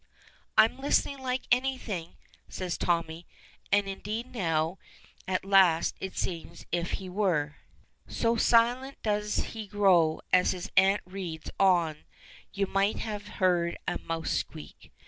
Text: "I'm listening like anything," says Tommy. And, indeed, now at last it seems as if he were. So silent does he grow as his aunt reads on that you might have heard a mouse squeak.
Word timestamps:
"I'm 0.57 0.79
listening 0.79 1.19
like 1.19 1.43
anything," 1.51 2.17
says 2.49 2.75
Tommy. 2.75 3.27
And, 3.71 3.87
indeed, 3.87 4.33
now 4.33 4.79
at 5.27 5.45
last 5.45 5.95
it 5.99 6.17
seems 6.17 6.61
as 6.61 6.65
if 6.71 6.91
he 6.93 7.07
were. 7.07 7.57
So 8.07 8.35
silent 8.35 8.97
does 9.03 9.35
he 9.53 9.67
grow 9.67 10.21
as 10.33 10.53
his 10.53 10.71
aunt 10.75 11.01
reads 11.05 11.51
on 11.59 11.97
that 11.97 12.03
you 12.51 12.65
might 12.65 12.97
have 12.97 13.27
heard 13.43 13.77
a 13.87 13.99
mouse 13.99 14.31
squeak. 14.31 14.91